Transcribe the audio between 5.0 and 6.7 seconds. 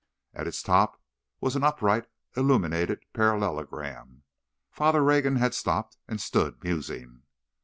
Rogan had stopped, and stood,